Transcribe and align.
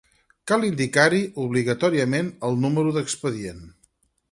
Cal 0.51 0.63
indicar-hi 0.69 1.19
obligatòriament 1.43 2.33
el 2.51 2.59
número 2.65 2.97
d'expedient. 2.99 3.65